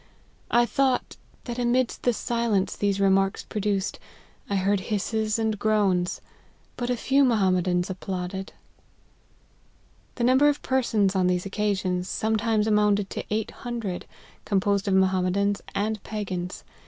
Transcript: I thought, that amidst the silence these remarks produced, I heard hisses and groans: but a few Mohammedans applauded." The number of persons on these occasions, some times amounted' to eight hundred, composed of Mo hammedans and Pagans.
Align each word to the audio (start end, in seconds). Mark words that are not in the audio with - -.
I 0.49 0.65
thought, 0.65 1.15
that 1.43 1.59
amidst 1.59 2.01
the 2.01 2.11
silence 2.11 2.75
these 2.75 2.99
remarks 2.99 3.43
produced, 3.43 3.99
I 4.49 4.55
heard 4.55 4.79
hisses 4.89 5.37
and 5.37 5.59
groans: 5.59 6.21
but 6.75 6.89
a 6.89 6.97
few 6.97 7.23
Mohammedans 7.23 7.87
applauded." 7.87 8.51
The 10.15 10.23
number 10.23 10.49
of 10.49 10.63
persons 10.63 11.15
on 11.15 11.27
these 11.27 11.45
occasions, 11.45 12.09
some 12.09 12.35
times 12.35 12.65
amounted' 12.65 13.11
to 13.11 13.23
eight 13.29 13.51
hundred, 13.51 14.07
composed 14.43 14.87
of 14.87 14.95
Mo 14.95 15.05
hammedans 15.05 15.61
and 15.75 16.01
Pagans. 16.01 16.63